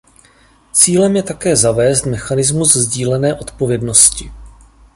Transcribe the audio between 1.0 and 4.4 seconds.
je také zavést mechanismus sdílené odpovědnosti.